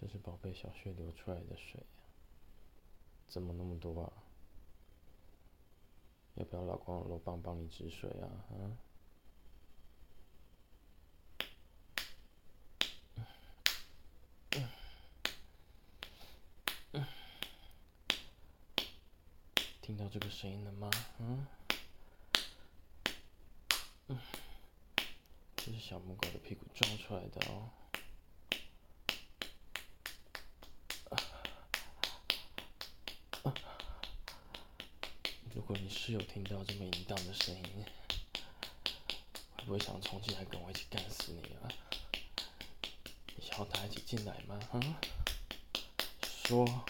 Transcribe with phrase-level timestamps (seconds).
[0.00, 1.80] 这是宝贝小穴流出来的水，
[3.28, 4.12] 怎么那么多啊？
[6.34, 8.28] 要不要老公的肉棒帮你止水啊？
[8.50, 8.76] 嗯？
[19.80, 20.90] 听到这个声音了吗？
[21.20, 21.46] 嗯？
[25.56, 27.70] 这是小母狗的屁股撞出来的哦。
[35.56, 37.62] 如果你室友听到这么淫荡的声音，
[39.56, 41.72] 会不会想冲进来跟我一起干死你啊？
[43.34, 44.60] 你想和他一起进来吗？
[44.74, 44.94] 嗯？
[46.46, 46.84] 说。